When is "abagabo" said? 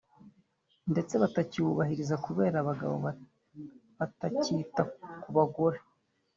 2.59-2.95